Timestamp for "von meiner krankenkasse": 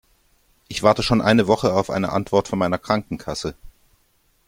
2.47-3.53